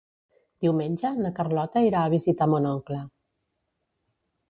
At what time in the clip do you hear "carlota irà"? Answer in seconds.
1.41-2.01